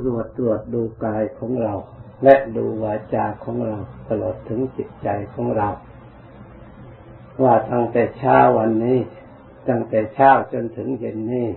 [0.00, 1.74] ำรวจตรวจดูกายของเรา
[2.24, 5.68] และดูวาจาของเราตลอดถึงจิตใจของเรา
[7.42, 8.98] ว่าตั้งแต่เช้าวันนี้
[9.68, 11.48] ตั้งแต่เช้าจนถึงเย็นนี้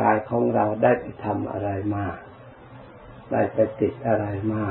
[0.00, 2.06] กายของเราได้ไปทำอะไรมา
[3.32, 4.64] ได้ไปติดอะไรมา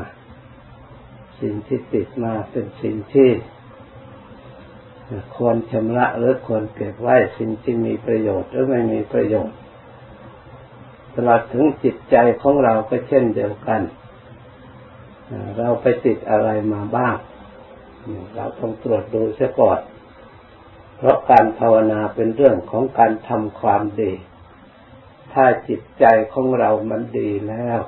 [1.41, 3.29] สิ่งที่ติดมาเป็นสิ่งที่
[5.35, 9.57] ควรชำระหรือควรเก็บไว้สิ่งที่มีประโยชน์หรือไม่มีประโยชน์
[11.15, 13.81] ตลอดถึงจิตใจของเราก็เช่นเดียวกัน
[15.57, 17.15] เราไปติดอะไรมาบ้าง
[18.35, 19.79] เราต้องตรวจดูเสียก่อน
[20.97, 24.13] เพราะการภาวนาเป็นเรื่องของการทำความดี
[25.33, 27.79] ถ้าจิตใจของเรามันดีแล้ว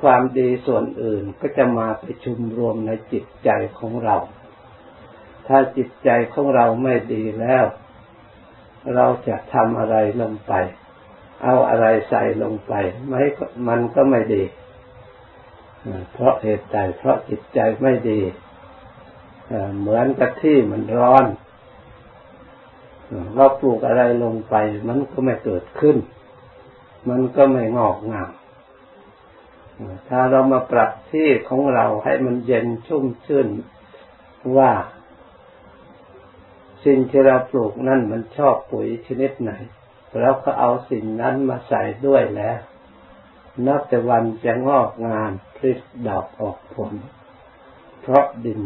[0.00, 4.16] ความดีส่วนอื่นก็จะมาไปชุมรวมในจิตใจของเรา
[5.46, 7.64] ถ้าจิตใจของเราไม่ดีแล้ว
[8.94, 10.52] เราจะทำอะไรลงไป
[11.44, 12.72] เอาอะไรใส่ลงไป
[13.06, 13.20] ไม่
[13.68, 14.42] มันก็ไม่ดี
[16.12, 18.20] เพราะเหตุใดเพราะจิตใจไม่ดี
[19.78, 21.26] เหมือนกับที่มันร้อน
[23.34, 24.54] เราปลูกอะไรลงไป
[24.88, 25.96] มันก็ไม่เกิดขึ้น
[27.08, 28.30] มันก็ไม่งอกงาม
[30.08, 33.48] ถ้าเรามาปรับที่ของเราให้มันเย็นชุ่มชื่น
[34.56, 34.72] ว่า
[36.84, 39.52] สิ่งที่เราปลูกนั่นมันชอบปุ๋ยชนิดไหน
[40.20, 42.58] แล้วก็เอาสิ่งนั้นมาใส่ด้วยแล้ว
[43.66, 46.92] นับแต่วันจะงอกงามพลิกดอกออกผล
[48.00, 48.60] เพราะดิน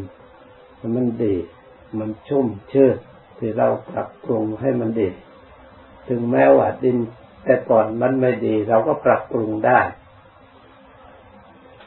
[0.94, 1.36] มันดี
[1.98, 2.96] มันชุ่มชื่น
[3.38, 5.08] ที่เราปรับปรุงให้มันดี
[6.08, 6.98] ถึงแม้ว่าดิน
[7.44, 9.80] แต่ก่อนมันไม่ดี เราก็ปรับปรุงได้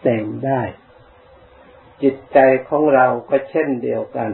[0.01, 0.61] แต่งได้
[2.01, 4.31] จิตใจของเราก็เช่นเดียวกัน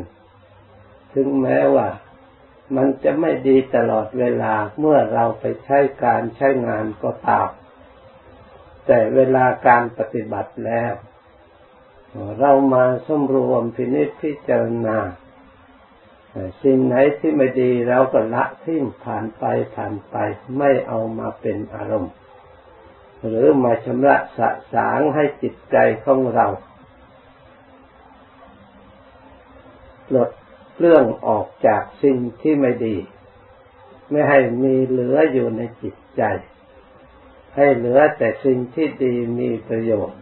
[1.13, 1.87] ถึงแม้ว่า
[2.75, 7.49] มันจะไม่ดีตลอดเวลาเมื่อเราไปใช้การใช้งานก็ตาม
[8.87, 10.93] แต่เวลาการปฏิบัติแล้ว
[12.39, 14.97] เรามาสมรวมพินิจพิจารณา
[16.63, 19.45] สิ่งไหนที่ไม่ดีเราก็ละทิ้งผ่านไป
[19.75, 20.15] ผ่านไป
[20.57, 22.13] ไม่เอามาเป็นอารมณ์
[23.25, 26.47] หรือมาชำระสะสางให้จิตใจของเรา
[30.15, 30.29] ลด
[30.79, 32.97] เรื่องออกจากสิ่งที่ไม่ดี
[34.09, 36.23] ไม่ให้มีเหลืออยู่ในจิตใจ
[37.55, 40.19] ให้เหลือแต่สิ่งที่ดีมีประโยชน์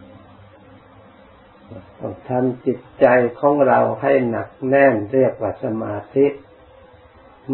[1.98, 3.06] ต้องทำจิตใจ
[3.40, 6.26] ของเราให้หนักแน่นเรียกว่าสมาธิ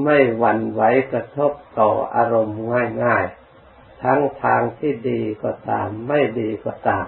[0.05, 0.83] ไม่หวั่นไหว
[1.13, 2.61] กระทบต่ออารมณ์
[3.05, 7.07] ง่ายๆ ทั้งทางที่ดีก็ตาม ไม่ดีก็ตาม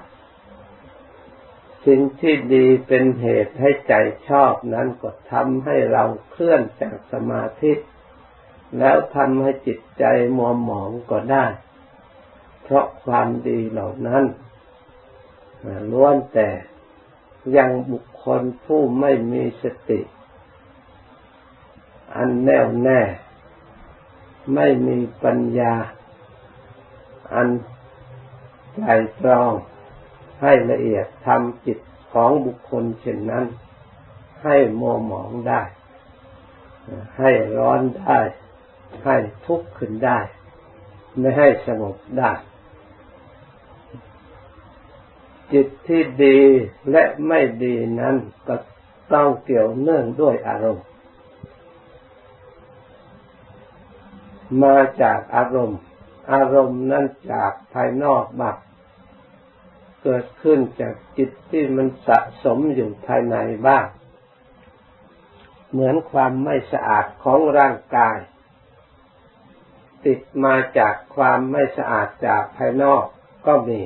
[1.87, 3.95] สิ่งที่ดีเป็นเหตุให้ใจ
[4.29, 7.73] ชอบนั้นก็ทำให้เราเคลื่อนจากสมาธิ
[8.79, 10.05] แล้วทำให้จิตใจ
[10.37, 11.47] มัวหมองก็ได้
[12.63, 14.25] เพราะความดีเหล่านั้น
[15.91, 16.49] ล้วนแต่
[17.57, 20.01] ยังบุคคลผู้ไม่มีสติ
[22.17, 23.01] อันแน่วแน่
[24.55, 25.75] ไม่มีปัญญา
[27.35, 27.49] อัน
[28.77, 28.83] ใจ
[29.21, 29.53] ตรอง
[30.43, 31.79] ให้ละเอียดทำจิต
[32.13, 33.47] ของบุคคลเช่นนั้น
[34.45, 35.63] ให้มัวหมองได้
[37.19, 38.21] ให้ร้อนได้
[39.05, 40.19] ให้ทุกข์ขึ้นได้
[41.19, 42.33] ไม่ให้สงบได้
[45.53, 46.39] จิตที่ดี
[46.91, 48.17] และไม่ดีนั้น
[48.49, 48.57] ก็
[49.13, 50.87] ต้องเกี่ยวเนื่องด้วยอารมณ์
[54.63, 55.81] มาจากอารมณ์
[56.33, 58.57] อารมณ์นั้นจากภายนอกบัก
[60.05, 63.87] เกิดขึ้นจากจิตที่มันสะสมอยู่ภายในบ้าง
[65.71, 68.17] เหมือนความไม่สะอาดของร่างกาย
[70.05, 73.05] ติดมาจากความไม่สะอาดจากภายนอก
[73.47, 73.81] ก็มี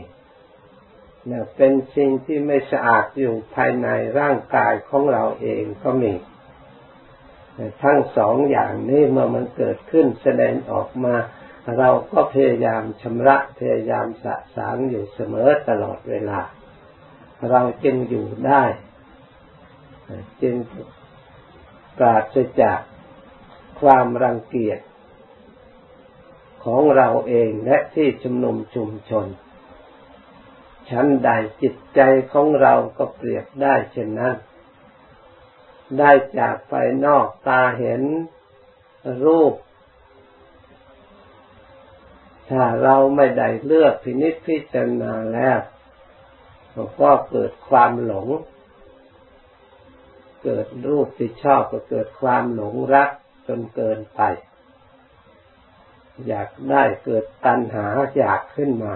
[1.27, 6.12] เนี่ยเป็นสิ่งที่ไม่สะอาดอยู่ภายในร่างกายของเราเองก็มี
[7.83, 11.15] ทั้งสองอย่างนี้เมื่อมันเกิดขึ้นแสดงออกมา
[11.77, 16.41] เราก็พยายามชำระพยายามสะสางอยู่เสมอตลอดเวลา
[17.50, 18.65] เราจึงอยู่ได้
[20.43, 20.55] จึง
[21.99, 22.81] ปราศจาก
[23.81, 24.81] ความรังเกียจ
[26.65, 29.26] ของเราเองและที่ชุมนุมชุมชน
[30.91, 31.31] ชั้นใด
[31.62, 32.00] จิตใจ
[32.32, 34.37] ของเราก็เปรียบได้เช่นนั้น
[35.99, 38.03] ได้จากภายนอกตาเห็น
[39.25, 39.55] รูป
[42.50, 45.59] ถ้าเราไม่ได้เลือกพินิจพิจารณาแล้ว
[47.00, 48.29] ก็เกิดความหลง
[50.45, 53.11] เกิดรูปที่ชอบก็เกิดความหลงรัก
[53.47, 54.21] จนเกินไป
[56.27, 57.87] อยากได้เกิดตัณหา
[58.17, 58.95] อยากขึ้นมา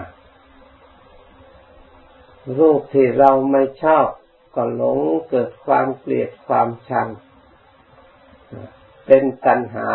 [2.57, 4.07] รูปที่เราไม่ชอบ
[4.55, 7.07] ก็หลงเกิดความเกลียดความชัง
[9.05, 9.89] เป็นตัณหา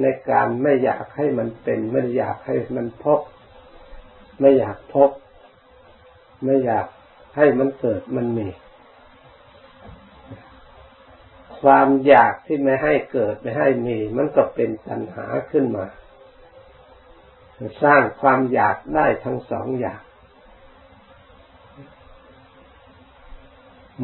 [0.00, 3.20] ในการไม่อยากให้มันเป็น ไม่อยากให้มันพบ
[4.40, 5.10] ไม่อยากพบ
[6.44, 6.86] ไม่อยาก
[7.36, 8.48] ให้มันเกิดมันมี
[11.60, 15.86] ความอยากที่ไม่ให้เกิดไม่ให้มี มันก็เป็นตัณหาขึ้นมา
[17.82, 20.00] สร้างความอยากได้ทั้งสองอย่าง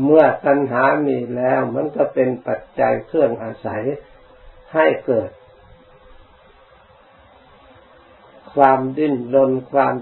[0.02, 3.82] เมื่อตัณหามีแล้ว มันก็เป็นปัจจัยเครื่องอาศัย
[4.74, 5.30] ให้เกิด
[8.54, 9.94] ความดิ้นรนความ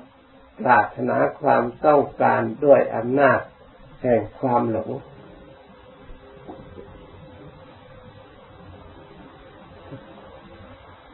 [0.58, 3.40] ปรารถนาความต้องการด้วยอำนาจ
[4.02, 4.90] แห่งความหลง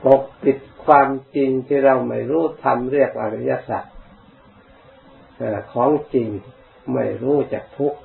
[0.05, 3.85] ปกปิดความจริงที่เราไม่รู้ทำเรียกอริยสัจ
[5.73, 6.29] ของจริง
[6.93, 7.99] ไม่รู้จักทุกข์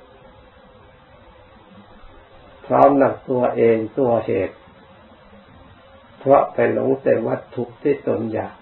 [2.66, 4.56] พร้อมนักตัวเองตัวเหตุ
[6.18, 8.54] เพราะไปหลงแต่วัตถุที่ตนอยาก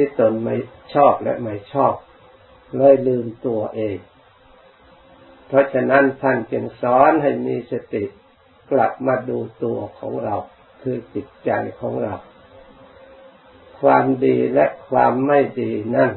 [0.00, 0.56] ที่ตนไม่
[0.94, 1.94] ชอบและไม่ชอบ
[2.76, 3.98] เลยลืมตัวเอง
[5.46, 8.04] เพราะฉะนั้นท่านจึงสอนให้มีสติ
[8.70, 10.34] กลับมาดูตัวของเรา
[10.82, 11.50] คือจิตใจ
[11.80, 12.14] ของเรา
[13.80, 16.12] ความดีและความไม่ดีนั่น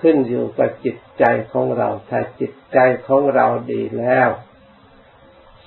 [0.00, 2.78] ขึ้นอยู่กับจิตใจของเรา ถ้าจิตใจ
[3.08, 4.28] ของเราดีแล้ว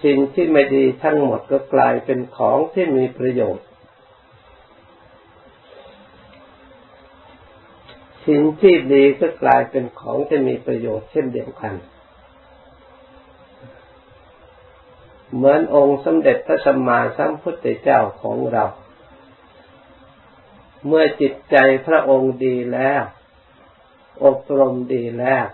[0.03, 3.68] สิ่งที่ไม่ดีทั้งหมดก็กลายเป็นของที่มีประโยชน์
[8.27, 11.73] สิ่งที่ดีก็กลายเป็นของที่มีประโยชน์เช่นเดียวกัน
[15.33, 18.65] เหมือนองค์สมเด็จพระสัมมาสัมพุทธเจ้าของเรา
[20.87, 21.55] เมื่อจิตใจ
[21.87, 23.03] พระองค์ดีแล้ว
[24.23, 25.45] อบรมดีแล้ว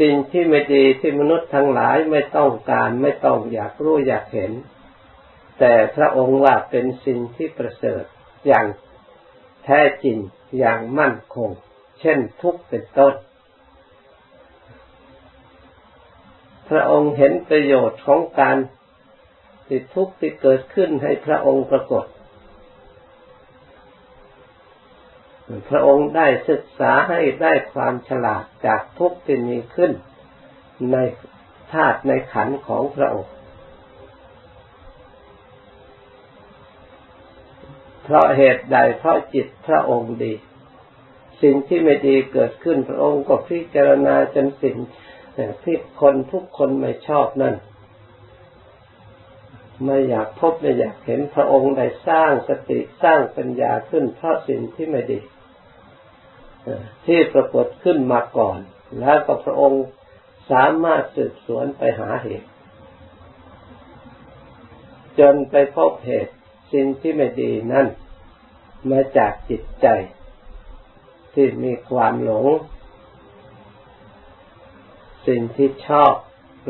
[0.00, 4.52] สิ่งที่ไม่ดีที่มนุษย์ทั้งหลายไม่ต้องการไม่ต้องอยากรู้อยากเห็น
[5.58, 8.04] แต่พระองค์ว่าเป็นสิ่งที่ประเสริฐ
[8.46, 8.66] อย่าง
[9.64, 10.18] แท้จริง
[10.58, 11.50] อย่างมั่นคง
[12.00, 13.14] เช่นทุกเป็นต้น
[16.68, 18.56] พระองค์เห็นประโยชน์ของการ
[19.66, 22.06] ที่ทุกข์ที่เกิดขึ้นให้พระองค์ปรากฏ
[25.68, 29.92] พระองค์ได้ศึกษาให้ได้ความฉลาดจากทุกที่มีขึ้น
[30.92, 30.96] ใน
[31.72, 33.32] ธาตุในขันของพระองค์
[38.10, 40.32] เพราะเหตุใดเพราะจิตพระองค์ดี
[41.42, 44.76] สิ่งที่ไม่ดีเกิดขึ้นพระองค์ก็พิจารณาจนสิ่ง
[45.62, 47.54] ที่คนทุกคนไม่ชอบนั่น
[49.84, 55.20] ไม่อยากพบไม่อยากเห็นพระองค์ได้สร้างสติสร้างปัญญาขึ้นเพราะสิ่งที่ไม่ดี
[57.06, 58.58] ที่ปรากฏขึ้นมาก่อน
[59.00, 59.84] แล้วก็พระองค์
[60.50, 62.48] สามารถสืบสวนไปหาเหตุ
[65.18, 66.34] จนไปพบเหตุ
[66.72, 67.86] สิ่งที่ไม่ดีนั้น
[68.90, 69.86] มาจากจิตใจ
[71.34, 72.46] ที่มีความหลง
[75.26, 76.12] สิ่งที่ชอบ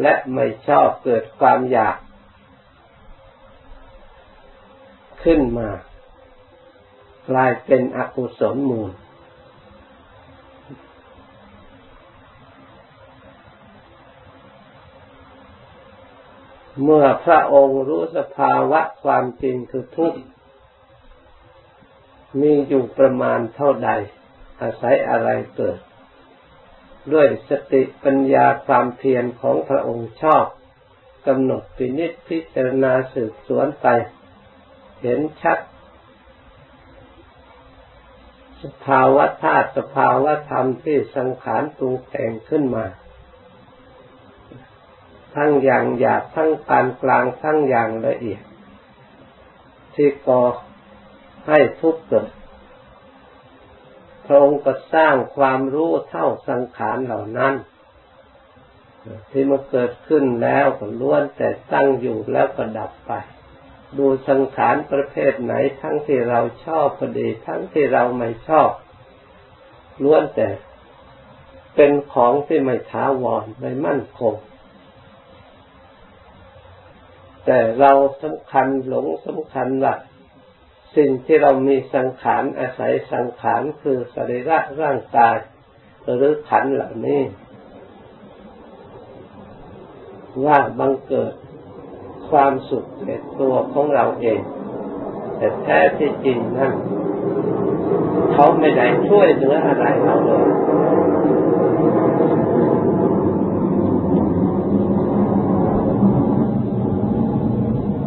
[0.02, 1.96] และไม่ชอบเกิดความอยาก
[5.22, 5.70] ขึ้นมา
[7.28, 8.90] กลายเป็นอกุศลมูล
[16.82, 20.20] เมื่อพระองค์รู้สภาวะความจริงคือทุกข์
[22.40, 23.90] มีอยู่ประมาณเท่าใด
[24.60, 25.78] อาศัยอะไรเกิด
[27.12, 30.44] ด้วยสติปัญญาความเพียรของพระองค์ชอบ
[31.26, 33.86] กำหนดปินิจพิจารณาสืบสวนไป
[35.02, 35.58] เห็นชัด
[38.62, 42.84] สภาวะธาตุสภาวะธรรมที่สังขารปรุงแต่งขึ้นมา
[45.38, 48.42] ทั้งอย่างหยาบทั้งปานกลางทั้งอย่างละเอียด
[49.94, 50.42] ที่ก่อ
[51.48, 52.30] ให้ทุกข์เกิด
[54.24, 57.54] พระองค์ก็สร้างความรู้เท่าสังขารเหล่านั้น
[59.30, 63.12] ที่มาเกิดขึ้นแล้วก็ล้วนแต่ตั้งอยู่แล้วก็ดับไป
[63.98, 68.70] ดูสังขารประเภทไหนทั้งที่เราชอบก็ดี ทั้งที่เราไม่ชอบ
[70.02, 70.48] ล้วนแต่
[71.74, 74.34] เป็นของที่ไม่ท้าวรไม่มั่นคง
[77.50, 79.94] แต่เราสำคัญหลงสำคัญว่า
[80.96, 85.36] สิ่งที่เรามีสังขารอาศัยสังขารคือสรีระร่างกาย
[86.16, 87.22] หรือขันเหล่านี้
[90.46, 91.34] ว่าบังเกิด
[92.30, 94.40] ความสุขในตัวของเราเอง
[95.36, 96.72] แต่แท้ที่จริงนั้น
[98.32, 100.48] เขาไม่ได้ช่วยเหลืออะไรเราเลย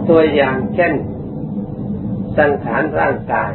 [0.10, 0.94] ตัวอย่างเช่น
[2.38, 3.52] สังขารร่างกาย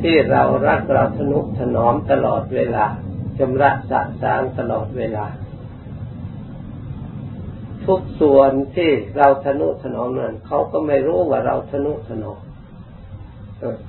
[0.00, 2.86] ที่เรารักเราทนุกถนอมตลอดเวลา
[3.38, 5.26] ชำระสะสางตลอดเวลา
[7.86, 12.40] ทุกส่วนที่เราทนุถนอมนั้นเขาก็ไม่รู้ว่าเราทนุถนอม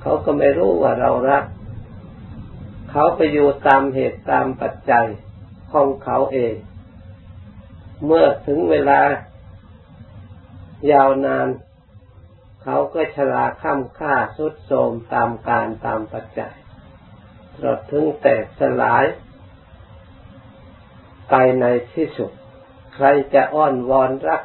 [0.02, 1.44] เขาก็ไม่รู้ว่าเรารัก
[2.90, 5.06] เขาไปอยู่ตามเหตุตามปัจจัย
[5.72, 6.54] ของเขาเอง
[8.04, 9.00] เมื่อถึงเวลา
[10.92, 11.48] ยาวนาน
[12.62, 16.54] เขาก็ชราข้ามค่าสุดโทมตามการตามปัจจัย
[17.56, 19.04] ตรดถึงแตกสลาย
[21.30, 22.30] ไปในที่สุด
[22.94, 24.42] ใครจะอ้อนวอนรัก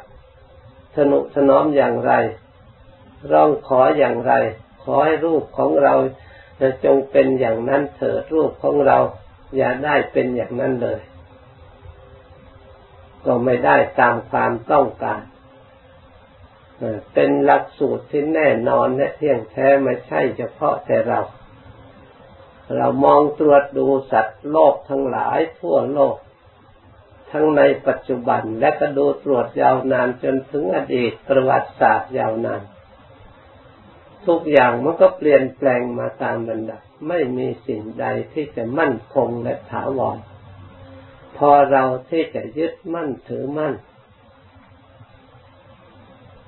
[0.96, 2.12] สนุสนอมอย่างไร
[3.30, 4.32] ร้องขออย่างไร
[4.82, 5.94] ขอให้รูปของเรา
[6.60, 8.98] จะจงเป็นอย่างนั้นเถิดรูปของเรา
[9.56, 11.00] อย่าได้เป็นอย่างนั้นเลย
[13.24, 15.22] ก็ไม่ได้ตามความต้องการ
[17.14, 21.20] เป็นหลักสูตรที่แน่นอนและเที่ยงแท้ไม่ใช่เฉพาะแต่เรา
[22.76, 26.16] เรามองตรวจดูสัตว์โลกทั้งหลายทั่วโลก
[27.32, 32.62] ทั้งในปัจจุบันและก็ดูตรวจยาวนานจนถึงอดีตประวัติศาสตร์ยาวนาน
[34.26, 40.18] ทุกอย่างมันก็เปลี่ยนแปลงมาตามบันดับไม่มีสิ่งใดที่จะมั่นคงและถาวร
[41.36, 43.74] พอเราที่จะยึดมั่นถือมั่น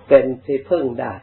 [0.08, 1.14] เป็นที่พึ่งได้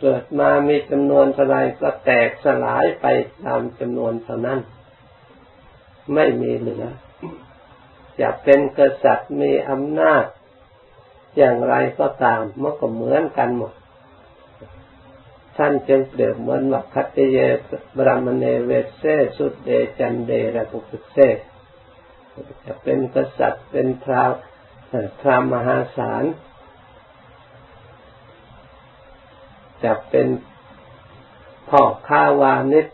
[0.00, 3.06] เกิดมามีจำนวนเท่าไรก็แตกสลายไป
[3.44, 4.60] ตามจำนวนเท่านั้น
[6.14, 6.86] ไม่มีเหลือ
[8.20, 10.24] จะเป็นกษัตริย์มีอำนาจ
[11.36, 13.72] อย่างไรก็ตามมันก็เหมือนกันหมด
[15.56, 17.38] ท่านจึงเปรียบเหมือนว่าคัตเย
[17.96, 19.02] บรามเนเวเซ
[19.36, 21.18] สุดเดจันเดระปุกเซ
[22.64, 24.24] จะเป็นกษัตริย์เป็นพระ
[25.20, 26.24] พระมหาศาล
[29.84, 30.28] จะเป็น
[31.68, 32.86] พ่อค้าวานิช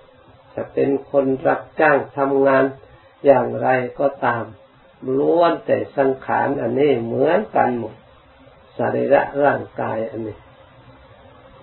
[0.54, 2.64] จะเป็นคนรับจ้างทำงาน
[3.24, 3.68] อย่างไร
[4.00, 4.44] ก็ตาม
[5.18, 7.94] ล้วนแต่สังขารอันนี้เหมือนกันหมด
[8.76, 10.38] สรีระร่างกายอันนี้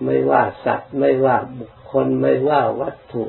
[0.04, 3.24] ไม่ว่าสัตว์ไม่ว่าบุคคลไม่ว่าวัตถุ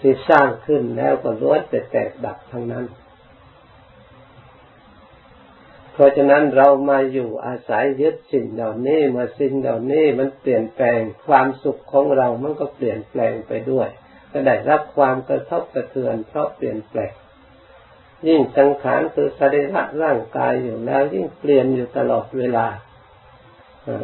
[0.00, 2.84] ที่สร้างขึ้นแล้วก็ล้วนแต่แตกดับทั้งนั้น
[5.96, 13.88] เพราะฉะนั้นเรามาอยู่อาศัยยึดสิ่งเหล่านี้มาสิ่งเหล่านี้มันเปลี่ยนแปลงความสุขของเรามันก็เปลี่ยนแปลงไปด้วย
[14.32, 17.12] ก็ได้รับความกระทบกระเทือนเพราะเปลี่ยนแปลง
[18.26, 22.66] ยิ่งสังขารคือสรีระร่างกายอยู่แล้ว ยิ่งเปลี่ยนอยู่ตลอดเวลา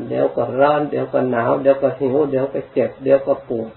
[0.09, 3.71] เดี๋ยวก็ร้อน เดี๋ยวก็หนาว เดี๋ยวก็หิว เดี๋ยวก็เจ็บ เดี๋ยวก็ปวด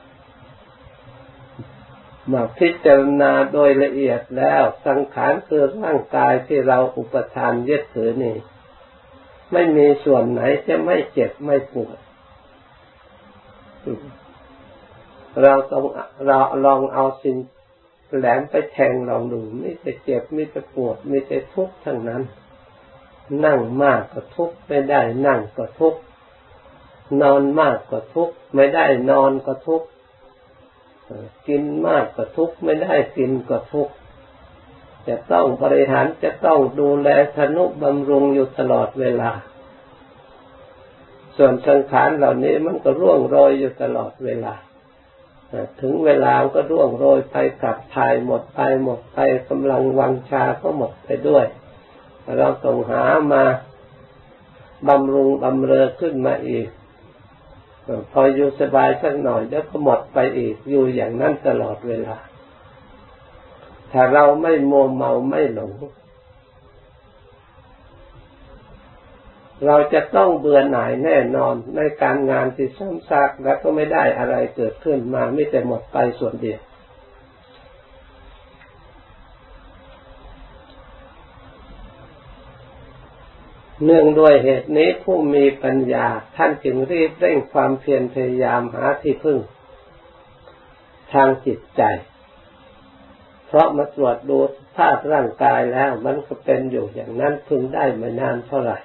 [2.32, 8.36] มาพิจารณาโดยละเอียดแล้วสังขารคือร่างกายที่เราอุปทานยึดถือนี่
[9.54, 11.98] ไม่มีส่วนไหนจะไม่เจ็บไม่ปวด
[15.42, 15.84] เราต้อง
[16.26, 17.38] เราลองเอาสิ่ง
[18.18, 22.24] แหลมไปแทงลองดูไม่จะเจ็บไม่จะปวดไม่จะทุกข์ทั้งนั้น
[23.46, 26.00] นั่งมากก็ทุกข์ไม่ได้นั่งก็ทุกข์
[27.22, 29.88] นอนมากก็ทุกข์ไม่ได้นอนก็ทุกข์
[31.48, 33.94] กินมากก็ทุกข์ไม่ได้กินก็ทุกข์
[35.08, 39.32] จะต้องบริหารจะต้องดูแลธนุบำรุงอยู่ตลอดเวลา
[41.38, 44.54] ส่วนสังขารเหล่านี้มันก็ร่วงโรยอยู่ตลอดเวลา
[45.82, 49.18] ถึงเวลาก็ร่วงโรยไปขับถ่ายหมดไปหมดไป
[49.50, 51.46] กำลังวังชาก็หมดไปด้วย
[52.38, 53.44] เราต้องหามา
[54.88, 56.68] บำรุงบำเรอขึ้นมาอีก
[58.12, 62.18] พออยู่สบายสักหน่อยแล้วก็หมดไปอีกอยู่อย่างนั้นตลอดเวลา
[63.92, 65.72] ถ้าเราไม่โมเมาไม่หลง
[69.66, 76.60] เราจะต้องเบื่อหน่ายแน่นอนในการงานที่ซ้ำซากแล้วก็ไม่ได้อะไรเกิดขึ้นมาไม่แต่หมดไปส่วนเดียว
[83.84, 86.06] เนื่องด้วยเหตุนี้ผู้มีปัญญา
[86.36, 89.40] ท่านจึงรีบเร่งความเพียรพยายามหาที่พึ่ง
[91.14, 91.84] ทางจิตใจ
[93.48, 94.38] เพราะมาตรวจดู
[94.78, 98.78] ภาพร่างกายแล้วมันก็เป็นอยู่อย่างนั้นพึงได้ไม่นานเท่าไหร่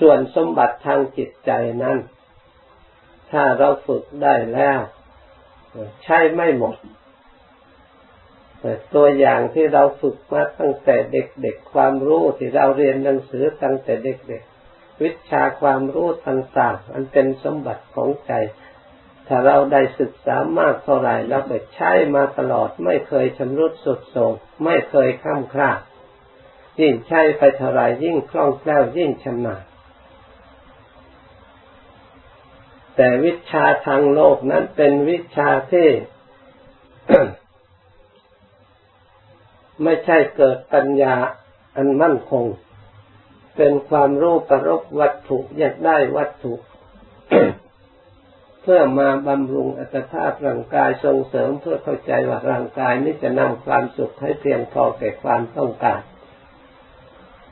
[0.00, 1.50] ส่วนสมบัติทางจิตใจ
[1.82, 1.98] นั้น
[3.30, 4.80] ถ้าเราฝึกได้แล้ว
[6.04, 6.76] ใช้ไม่หมด
[8.94, 18.32] ตัวอย่างที่เราฝึกมาตั้งแต่เด็กๆ ความรู้ที่เราเรียนหนังสือตั้งแต่เด็กๆ วิชาความรู้ต่างๆอันเป็นสมบัติของใจ
[19.26, 24.32] ถ้าเราได้ศึกษามากเท่าไหร่เราไปใช้มาตลอดไม่เคยชำรุดสุดโทรม
[24.64, 25.80] ไม่เคยข้ามคลาด
[26.80, 29.64] ยิ่งใช้ไปเท่าไรยิ่งคล่องแคล่วยิ่งชำนาญ
[32.96, 35.88] แต่วิชาทางโลกนั้นเป็นวิชาที่
[39.82, 41.14] ไม่ใช่เกิดปัญญา
[41.76, 42.44] อันมั่นคง
[43.56, 46.54] เป็นความรู้ประรบวัตถุอยากได้วัตถุ
[48.62, 56.00] เพื่อมาบำรุงอัตภาพร่างกายส่งเสริมเพื่อเข้าใจว่าร่างกายนี้จะนำความสุขให้เพียงพอแก่ความต้องการ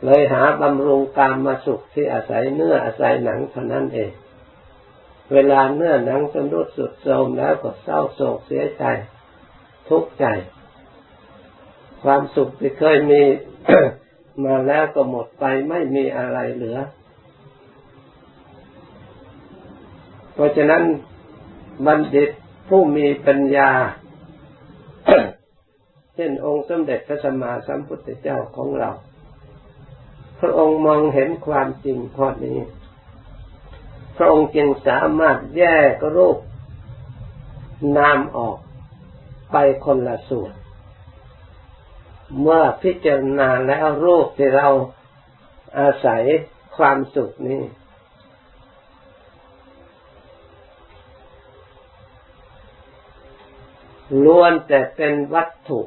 [0.04, 4.12] เลยหาบำรุงกามมาสุขที่อาศัยเนื้ออาศัยหนังเท่านั้นเอง
[5.32, 8.84] เวลาเนื้อหนังสมรุดสุดโทมแล้วก็เศร้าโศกเสียใจ
[9.88, 10.26] ทุกข์ใจ
[12.04, 13.22] ความสุขที่เคยมี
[14.44, 16.78] มาแล้วก็หมดไปไม่มีอะไรเหลือ
[20.34, 20.82] เพราะฉะนั้น
[21.86, 22.30] บัณฑิต
[22.68, 23.70] ผู้มีปัญญา
[26.14, 28.90] เช่นองค์สมเด็จพระสัมมาสัมพุทธเจ้าของเรา
[30.40, 32.58] พระองค์มองเห็นความจริงข้อนี้
[34.16, 35.62] พระองค์จึงสามารถแย
[36.00, 36.38] กรูป
[37.96, 38.56] นามออก
[39.52, 40.54] ไปคนละส่วน
[42.40, 44.68] เมื่อพิจารณาแล้วรูปที่เรา
[45.78, 46.22] อาศัย
[46.76, 47.62] ความสุขนี้
[54.24, 55.80] ล้วนแต่เป็นวัตถุ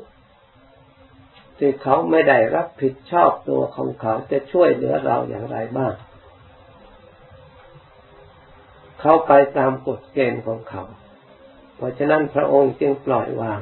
[1.57, 5.93] ที่เขาไม่ได้รับผิดชอบตัวของเขาจะช่วยเหลือเราอย่างไรบ้าง
[8.99, 10.83] เขาไปตามกฎเกณฑ์ของเขา
[11.75, 13.59] เพราะฉะนั้นพระองค์จึงปล่อยวาง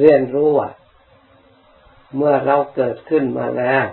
[0.00, 0.70] เรียนรู้ว่า
[2.16, 3.86] เมื่อเราเกิดขึ้นมาแล้ว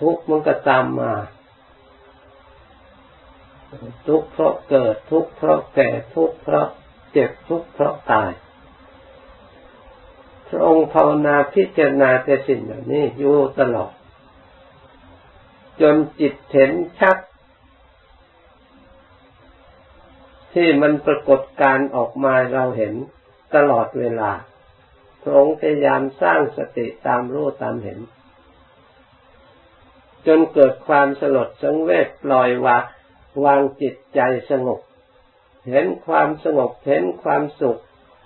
[0.00, 1.12] ทุกข์มันก็ตามมา
[4.08, 6.66] ทุกข์เพราะเกิดทุกข์เพราะแก่ทุกข์เพราะ
[7.12, 8.30] เจ็บทุกข์เพราะตาย
[10.48, 13.92] พระองค์ภาวนาพิจารณาแต่สิ่งเหล่านี้อยู่ตลอด
[15.80, 17.16] จนจิตเห็นชัด
[20.54, 22.94] ที่มันปรากฏการออกมาเราเห็น
[23.54, 24.30] ตลอดเวลา
[25.22, 27.98] พระองพยายามสร้างสติตามรู้ตามเห็น
[30.26, 32.82] จนเกิดความสลดสังเวชปล่อยวาง
[33.44, 34.80] วางจิตใจสงบ
[35.68, 37.80] เห็นความสงบเห็นความสุข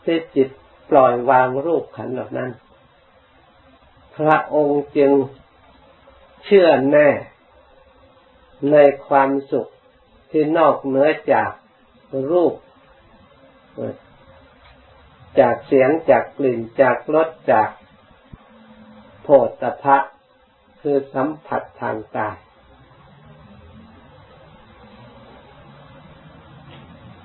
[0.05, 0.49] ที่จิต
[0.91, 2.51] ปล่อยวางรูปขันเหล่านั้น
[4.17, 5.13] พระองค์จึง
[6.45, 7.09] เชื่อแน่
[8.71, 9.71] ในความสุข
[10.31, 11.51] ที่นอกเหนือจาก
[12.31, 12.55] รูป
[15.41, 17.69] จากเสียงจากกลิ่นจากรสจาก
[19.23, 19.29] โผ
[19.63, 19.99] ฏฐะ
[20.81, 22.37] คือสัมผัสทางกาย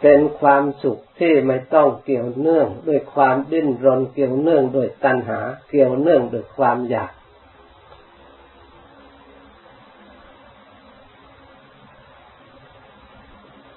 [0.02, 7.12] เป็นความสุขที่ไม่ต้องเกี่ยวเนื่องด้วยความดิ้นรนเกี่ยวเนื่องด้วยตัณหา เกี่ยวเนื่องด้วยความอยาก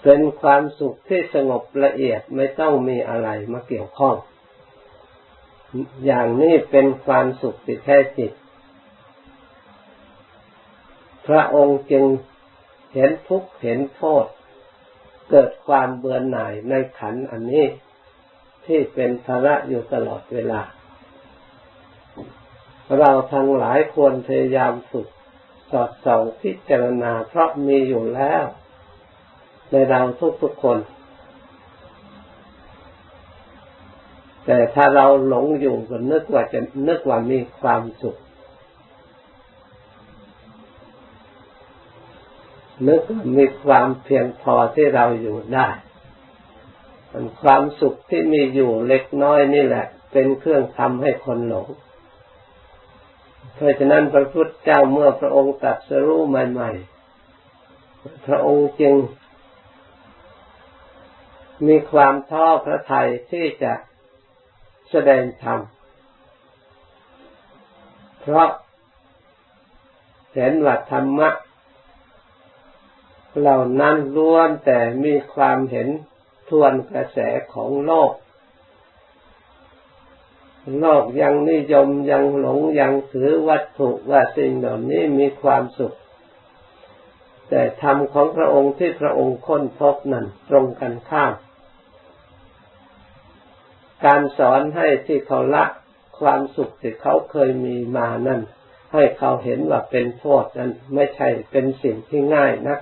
[0.05, 4.17] เป็นความสุขที่สงบละเอียดไม่ต้องมีอะไรมาเกี่ยวข้อง
[6.05, 8.33] อย่างนี้เป็นความสุขที่แท้จริง
[11.27, 12.05] พระองค์จึง
[12.95, 14.27] เห็นทุกข์เห็นโทษ
[15.31, 17.67] เกิดความเบื่อหน่ายในขันอันนี้
[18.67, 20.63] ที่เป็นภาระอยู่ตลอดเวลา
[22.99, 25.09] เราทั้งหลายควรพยายามฝึก
[25.71, 28.45] สอดส่องพิจารณาเพราะมีอยู่แล้ว
[29.75, 30.03] ในเรา
[30.43, 30.79] ทุกๆคน
[34.45, 38.17] แต่ถ้าเราหลงอยู่ก็นึกว่าจะนึกว่ามีความสุข
[42.89, 45.69] นึกว่ามีความเพียงพอที่เราอยู่ได้
[47.13, 51.69] มันความสุขที่มีอยู่เล็กน้อยนี่แหละ เป็นเครื่องทำให้คนหลง
[53.55, 56.71] เพราะฉะนั้นพระพุทธเจ้าเมื่อพระองค์ตัดสรู้ใหม่
[57.49, 58.95] ๆ พระองค์จึง
[61.67, 63.73] มีความท้อพระทัยที่จะ
[64.91, 65.61] แสดงธรรม
[68.21, 68.49] เพราะ
[70.35, 71.31] เห็นว่าธรรมะ
[73.39, 75.89] เหล่านั้นล้วนแต่มีความเห็น
[76.49, 77.19] ทวนกระแส
[77.55, 78.13] ของโลก
[80.81, 85.97] โลกยังนิยมยังหลงยังถือวัตถุว่าสิ่งเหล่านี้มีความสุข
[87.49, 91.33] แต่ธรรมของพระองค์ที่พระองค์ค้นพบนั้นตรงกันข้าม
[94.05, 95.65] การสอนให้ที่เขาละ
[96.19, 98.41] ความสุขที่เขาเคยมีมานั่น
[98.93, 102.81] ให้เขาเห็นว่าเป็นโทษนั้นไม่ใช่เป็นสิ่งที่ง่ายนัก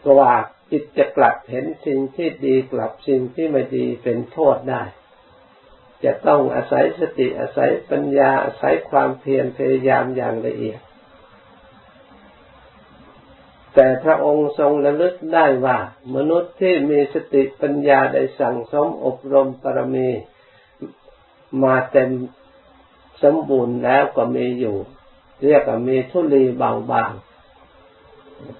[0.00, 0.32] เพราะว่า
[0.70, 4.82] จิตจะกลับเห็นสิ่งที่ดีกลับสิ่งที่ไม่ดีเป็นโทษได้
[6.04, 10.80] จะต้องอาศัยสติอาศัยปัญญาอาศัยความเพียรพยายามอย่างละเอียด
[13.80, 15.78] แต่พระองค์ทรงระลึกได้ว่า
[16.14, 20.08] มนุษย์ที่มีสติปัญญาได้สั่งสมอบรมปรมี
[21.62, 22.10] มาเต็ม
[23.22, 24.76] สมบูรณ์แล้วก็มีอยู่
[25.44, 27.12] เรียกว่ามีทุลีเบาบาง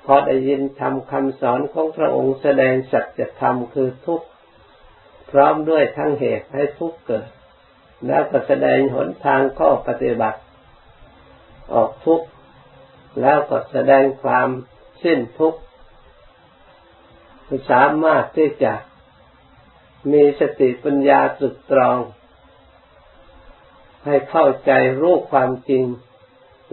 [0.04, 4.26] พอได้ยินทำคำสอนของพระองค์แสดงสัจธรรมคือทุกข์
[5.30, 7.28] พร้อมด้วยทั้งเหตุให้ทุกข์เกิด
[8.06, 10.40] แล้วก็แสดงหนทางข้อปฏิบัติ
[11.72, 12.26] ออกทุกข์
[13.20, 14.48] แล้วก็แสดงความ
[15.02, 15.60] สิ้นทุกข์
[17.70, 18.74] สามารถที่จะ
[20.12, 21.98] มีสติปัญญาตรึกตรอง
[24.04, 25.84] ให้เข้าใจรู้ความจริง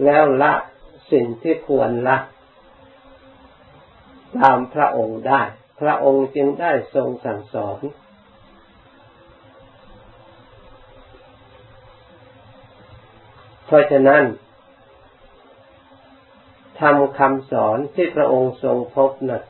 [0.04, 0.52] แล้วละ
[1.12, 2.18] สิ่งที่ควรละ
[4.38, 5.42] ตามพระองค์ได้
[5.80, 7.80] พระองค์จึงได้ทรงสั่งสอน
[13.66, 14.22] เพราะฉะนั้น
[16.86, 19.42] ทำคำสอนที่พระองค์ทรงพบนะ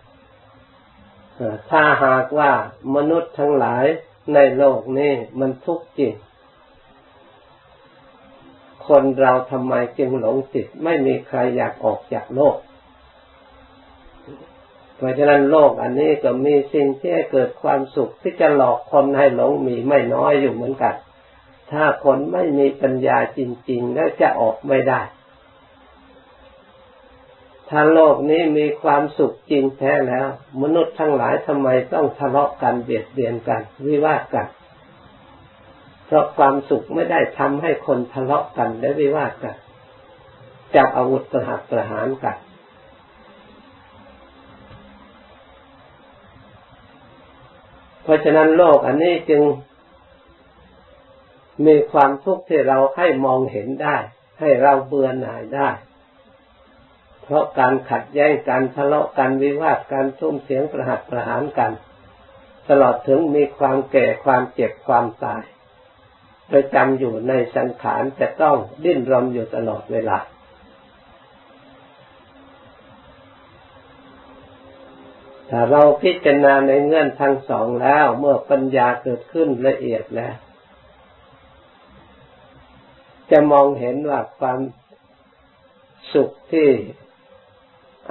[1.70, 2.50] ถ้าหากว่า
[2.94, 3.84] มนุษย์ทั้งหลาย
[4.34, 6.14] ในโลกนี้มันทุกข์จริง
[8.88, 12.56] คนเราทำไมจึงหลงติด ไม่มีใครอยากออกจากโลก
[14.96, 20.94] เพราะฉะนั้นโลกอันนี้ก็มีสิ่งที่ให้เกิดความสุขที่จะหลอกคนให้หลงมีไม่น้อยอยู่เหมือนกัน
[21.70, 25.00] ถ้าคนไม่มีปัญญาจริง ๆ แล้วจะออกไม่ได้
[27.70, 30.26] ถ้าโลกนี้มีความสุขจริงแท้แล้ว
[30.62, 34.46] มนุษย์ทั้งหลายทำไมต้องทะเลาะกันเบียดเบียนกัน วิวาทกัน
[36.06, 39.56] เพราะความสุขไม่ได้ทำให้คนทะเลาะกันและวิวาทกัน
[40.74, 42.36] จับอาวุธประหัตประหารกัน
[48.02, 49.42] เพราะฉะนั้นโลกอันนี้จึง
[51.66, 53.96] มีความทุกข์ที่เราให้มองเห็นได้
[54.40, 55.68] ให้เราเบื่อหน่ายได้
[57.26, 61.72] เพราะการขัดแย้งการทะเลาะกันวิวาทการทุ่มเสียงประหัตประหารกัน
[62.68, 65.42] ตลอดถึงมีความแก่ความเจ็บความตาย
[66.50, 70.18] ประจำอยู่ในสังขารจะต้องดิ้นรนอยู่ตลอดเวลา
[75.50, 80.34] ถ้าเราพิจารณาในเงื่อนทั้งสองแล้วเมื่อปัญญาเกิดขึ้นละเอียดแล้ว
[83.30, 84.60] จะมองเห็นว่าความ
[86.14, 86.68] สุขที่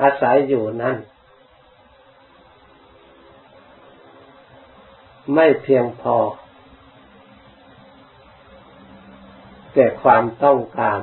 [0.02, 0.98] อาศัยอยู่นั้น
[5.34, 6.18] ไม่เพียงพอ
[9.74, 11.00] แต่ความต้องการ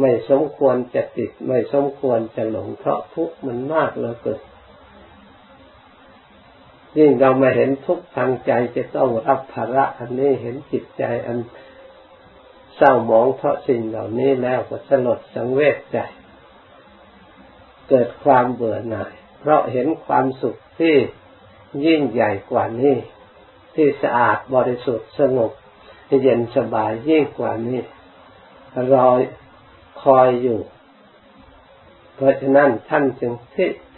[0.00, 4.40] ไม่สมควรจะติด ไม่สมควรจะหลงเพราะทุกข์มันมากเหลือเกิน
[6.98, 11.38] ยิ่งเรามาเห็นทุกทางใจจะต้องรับภาระอันนี้เห็นจิตใจอัน
[12.76, 15.98] เศร้าหมองเพราะสิ่งเหล่านี้แล้วก็สลดสังเวชใจ
[17.90, 20.96] เกิดความเบื่อหน่าย เพราะเห็นความสุขที่
[21.86, 22.96] ยิ่งใหญ่กว่านี้
[23.74, 25.52] ที่สะอาดบริสุทธิ์สงบ
[26.22, 27.80] เย็นสบายยิ่งกว่านี้
[28.92, 29.20] รอย
[30.02, 30.60] คอยอยู่
[32.14, 33.32] เพราะฉะนั้นท่านจึง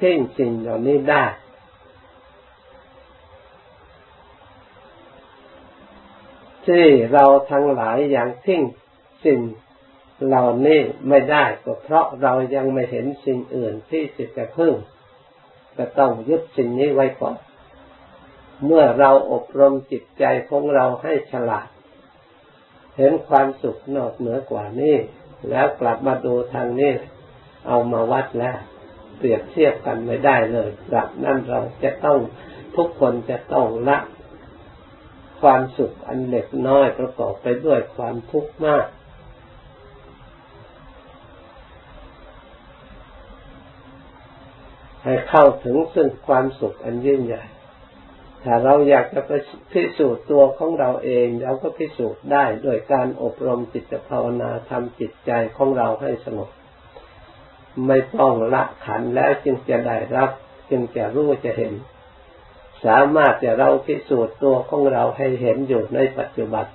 [0.01, 1.25] ทิ้งสิ่งเหล่านี้ได้
[6.67, 8.63] ที่เราทั้งหลายอย่างทิ้ง
[9.25, 9.41] สิ่ง
[10.27, 14.03] เหล่านี้ไม่ได้ก็เพราะเรายังไม่เห็นสิ่งอื่นที่
[14.37, 14.75] จะพึ่ง
[15.77, 17.37] ก็ต้องยึดสิ่งนี้ไว้ก่อน
[18.67, 21.69] เมื่อเราอบรมจิตใจของเราให้ฉลาด
[22.97, 24.97] เห็นความสุขนอกเหนือกว่านี้
[25.51, 26.93] แล้วกลับมาดูทางนี้
[27.67, 28.57] เอามาวัดแล้ว
[29.19, 32.19] เปรียบเทียบกันไม่ได้เลยแบบนั้นเราจะต้อง
[32.77, 33.99] ทุกคนจะต้องละ
[35.41, 38.87] ความสุขอันเล็กน้อยประกอบไปด้วยความทุกข์มาก
[45.05, 47.45] ให้เข้าถึงซึ่งความสุขอันยิ่งใหญ่
[48.45, 49.33] ถ้าเราอยากจะไป
[49.73, 56.51] พิสูจน์ตัวของเราเองเราก็พิสูจน์ได้โดยการอบรมจิตภาวนาทำจิตใจของเราให้สงบ
[57.87, 60.31] ไม่ต้องละขันแล้วจึงจะได้รับ
[60.71, 61.75] จึงจะรู้จะเห็น
[62.85, 66.67] สามารถจะเราพิสูจน์ตัวของเราให้เห็นอยู่ในปัจจุบัน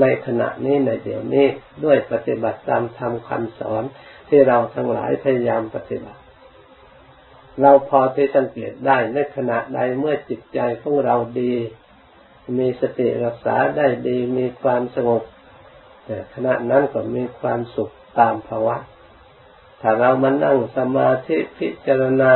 [0.00, 1.46] ในขณะนี้ในเดี๋ยวนี้
[1.84, 3.82] ด้วยปฏิบัติตามธรรมคำสอน
[4.28, 6.20] ที่เราทั้งหลายพยายามปฏิบัติ
[7.60, 11.54] เราพอที่สังเกตได้ในขณะใดเมื่อจิตใจของเราดี
[12.58, 15.22] มีสติรักษาได้ดี มีความสงบ
[16.04, 18.76] แต่ขณะนั้นก็มีความสุขตามภาวะ
[19.80, 22.32] ถ้าเรามานั่งสมาธิพิจารณา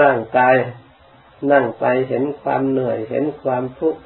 [0.00, 0.56] ร่างกาย
[1.52, 4.00] นั่งไปเห็นความเหนื่อยเห็นความทุกข์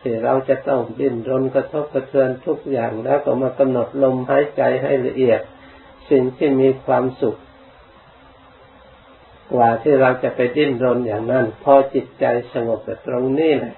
[0.00, 5.40] ที่เราจะต้องดิ้นรนกระทบกระเทือนทุกอย่างแล้วก็มากำหนดลมหายใจให้ละเอียด
[6.10, 7.38] สิ่งที่มีความสุข
[9.56, 13.76] ว่าที่เราจะไปดิ้นรนอย่างนั้น พอจิตใจสงบแต่ตรงนี้แหละ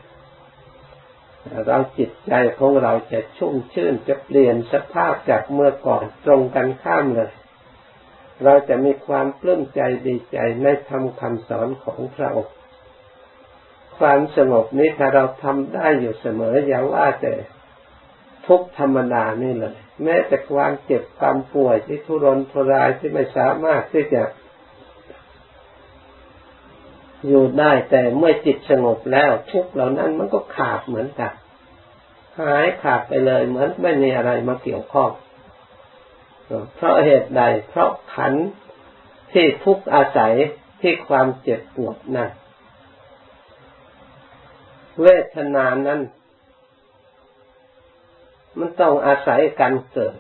[1.67, 7.33] เราจิตใจของเราจะชุ่มชื่นจะเปลี่ยนสภาพจากเมื่อก่อนตรงกันข้ามเลย
[8.45, 12.55] เราจะมีความปลื้มใจดีใจในธรรมคำสอนของพระองค์
[13.99, 17.35] ความสงบนี้ถ้าเราทำได้อยู่เสมออย่าว่าแต่
[18.47, 24.23] ทุกธรรมดานี่เลย แม้แต่ความเจ็บความป่วยที่ทุรนทุรายที่ไม่สามารถที่จะ
[27.27, 31.33] อยู่ได้แต่เมื่อจิตสงบแล้วทุกเหล่านั้นมันก็ขาดเหมือนกัน
[32.41, 35.11] หายขาดไปเลยเหมือนไม่มีอะไรมาเกี่ยวข้อง
[36.75, 38.35] เพราะเหตุใด เพราะขัน
[39.33, 40.35] ที่ทุกอาศัย
[40.81, 42.31] ที่ความเจ็บปวดนั่น
[45.03, 46.01] เวทนานั้น
[48.59, 50.17] มันต้องอาศัยกันเกิด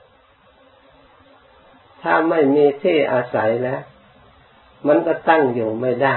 [2.02, 3.82] ถ้าไม่มีที่อาศัยแล้ว
[4.86, 6.16] มันก็ตั้งอยู่ไม่ได้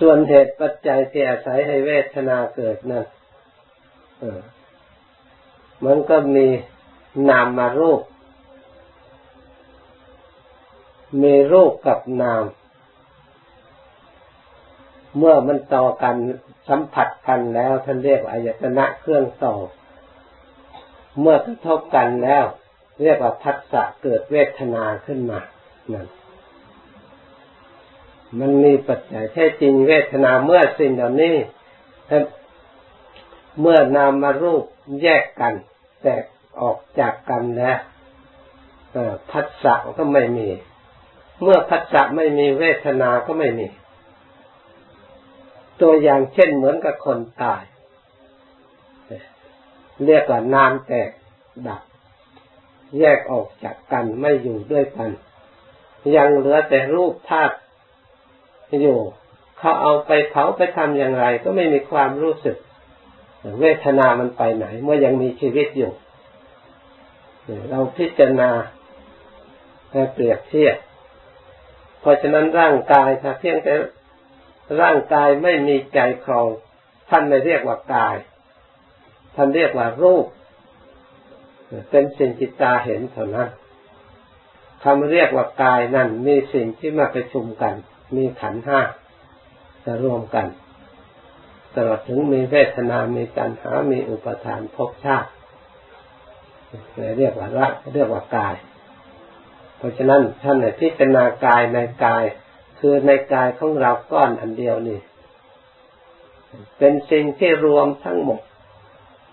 [0.00, 3.04] ส่วนเหตุปัจจัยที่อาศัยให้เวทนาเกิดนั่น
[5.84, 6.46] มันก็มี
[7.28, 8.02] นามมารูป
[11.22, 12.44] มีรูปกับนาม
[15.18, 16.16] เมื่อมันต่อกัน
[16.68, 19.54] สัมผัสกันแล้วท่านเรียกอายตนะเครื่องต่อ
[21.20, 22.44] เมื่อกระทบกันแล้ว
[23.02, 25.40] เรียกว่าพัสสะเกิดเวทนาขึ้นมา
[25.92, 26.06] นั่น
[28.40, 31.36] มันมีปัจจัยแท้จริงเวทนาเมื่อสิ่งเหล่านี้
[33.60, 34.64] เมื่อนามารูป
[35.02, 35.54] แยกกัน
[36.02, 36.24] แตก
[36.60, 37.78] ออกจากกันแล้ว
[39.30, 40.48] พัสสะก็ไม่มี
[41.42, 43.66] เมื่อพัสสะไม่มีเวทนาก็ไม่มี
[45.80, 47.62] ตัวอย่างเช่นเหมือนกับคนตาย
[50.04, 51.10] เรียกว่าน้ำแตก
[51.66, 51.82] ดับ
[52.98, 55.10] แยกออกจากกันไม่อยู่ด้วยกัน
[56.16, 57.56] ยังเหลือแต่รูปธาตุ
[58.82, 58.98] อยู่
[59.58, 62.56] เขาเอาไปเผาไปทำอย่างไร ก็ไม่มีความรู้สึก
[63.60, 65.92] เวทนามันไปไหน เมื่อยังมีชีวิตอยู่
[67.70, 68.50] เราพิจารณา
[70.12, 70.76] เปรียบเทียบ
[72.00, 73.74] เพราะฉะนั้นร่างกายถ้าเพียงแต่
[74.80, 76.48] ร่างกายไม่มีใจครอง
[77.10, 78.16] ท่านไม่เรียกว่ากาย
[79.34, 80.26] ท่านเรียกว่ารูป
[81.90, 83.48] เป็นสิ่งจิตตาเห็นเท่านั้น
[84.84, 87.74] คำเรียกว่ากายนั่นมีสิ่งที่มาประชุมกัน
[88.16, 88.80] มีขันห้า
[89.84, 90.46] จะรวมกัน
[91.74, 95.30] ตลอดถึงมีเวทนา มีตัณหา มีอุปทานภพชาติ
[97.18, 98.54] เรียกว่าละเรียกว่ากาย
[99.76, 102.24] เพราะฉะนั้นท่านในพิจารณากายในกาย
[102.78, 105.00] คือในกายของเราก้อนอันเดียวนี่
[106.78, 108.40] เป็นสิ่งที่รวมทั้งหมด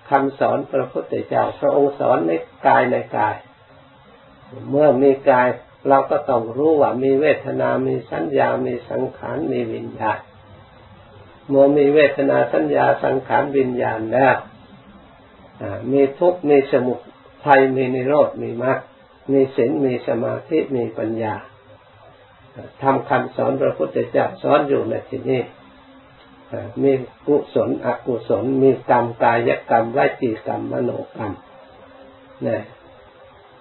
[0.09, 2.31] คำสอนพระพุทธเจ้าพระองค์สอนใน
[2.67, 3.35] กายในกาย
[4.69, 5.47] เมื่อมีกาย
[5.87, 10.19] เราก็ต้องรู้ว่ามีเวทนา มีสัญญา มีสังขาร มีวิญญาณ
[11.47, 14.35] เมื่อมีเวทนาสัญญาสังขารวิญญาณแล้ว
[15.91, 16.95] มีทุกข์มีสมุ
[17.45, 18.79] ทัยมีนิโรธมีมรรค
[19.31, 21.35] มีศีล มีสมาธิ มีปัญญา
[22.81, 25.41] ทำคำสอนพระพุทธเจ้าสอนอยู่ในที่นี้
[26.83, 26.91] มี
[27.27, 31.33] กุศลอกุศล มีกรรมกายกรรมวจีกรรมมโนกรรม
[32.43, 32.63] เนะ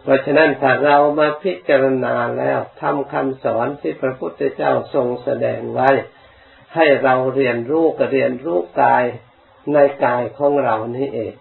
[0.03, 5.91] เพราะฉะนั้นถ้าเรามาพิจารณาแล้วทำคำสอนที่พระพุทธเจ้าทรงแสดงไว้
[6.75, 9.05] ให้เราเรียนรู้กับเรียนรู้กาย
[9.73, 11.35] ในกายของเรานี้เอง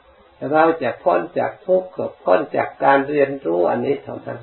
[0.52, 4.42] เราจะพ้นจากทุกข์กับพ้นจากการเรียนรู้อันนี้เท่านั้น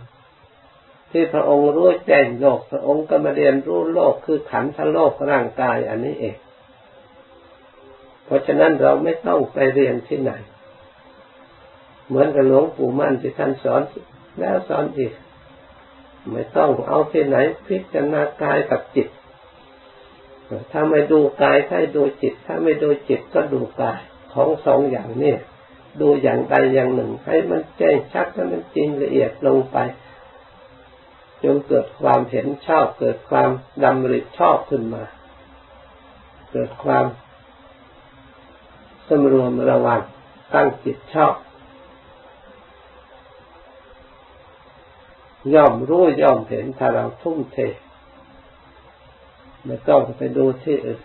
[1.10, 6.36] ที่พระองค์รู้แจ้งโลก พระองค์ก็มาเรียนรู้โลกคือขันธ์โลกร่างกายอันนี้เอง
[8.24, 10.32] เพราะฉะนั้นเราไม่ต้องไปเรียนที่ไหน
[12.08, 13.82] เหมือนกับหลวงปู่มั่นที่ท่านสอน
[14.38, 15.12] แล้วสอนอีก
[16.30, 19.08] ไม่ต้องเอาที่ไหนพิจารณากายกับจิต
[20.72, 24.00] ถ้าไม่ดูกายให้ดูจิต ถ้าไม่ดูจิตก็ดูกาย
[24.32, 25.34] ของสองอย่างนี้
[26.00, 29.78] ดูอย่างใดอย่างหนึ่ง ให้มันแจ้งชัดให้มันจริงละเอียดลงไป
[31.42, 33.50] จนเกิดความเห็นชอบ เกิดความ
[33.84, 35.04] ดำริชอบขึ้นมา
[36.52, 37.06] เกิดความ
[39.08, 40.00] สมรวมระวัง
[40.54, 41.34] ตั้งจิตชอบ
[45.54, 47.58] ย่อมรู้ย่อมเห็นถ้าเราทุ่มเท
[49.64, 51.00] ไม่ต้องไปดูที่อื่น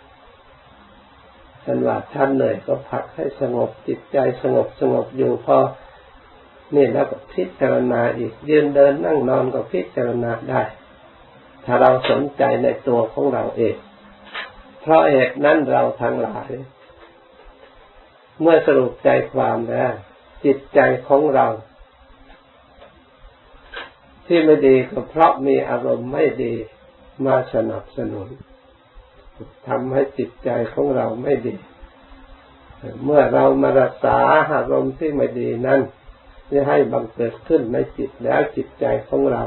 [1.64, 5.58] ฉันว่าท่านเหนื่อยก็พักให้สงบจิตใจสงบสงบอยู่พอ
[6.74, 10.62] นี่แล้วก็พิจารณาอีกยืนเดินนั่งนอนก็พิจารณาได้
[11.64, 13.76] ถ้าเราสนใจในตัวของเราเอง
[14.80, 16.50] เพราะเหตุนั้นเราทั้งหลาย
[18.40, 19.92] เมื่อสรุปใจความแล้ว
[20.44, 21.46] จิตใจของเรา
[24.34, 26.54] ที่ไม่ดีก็เพราะมีอารมณ์ไม่ดี
[27.26, 28.28] มาสนับสนุน
[29.68, 31.56] ทำให้จิตใจของเราไม่ดี
[33.04, 34.18] เมื่อเรามารักษา
[34.54, 35.80] อารมณ์ที่ไม่ดีนั้น
[36.50, 39.42] จะให้บังเกิดขึ้นในจิตแล้วจิตใจของเรา